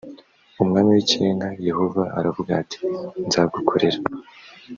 [0.63, 2.79] umwami w ikirenga yehova aravuga ati
[3.27, 3.99] nzagukorera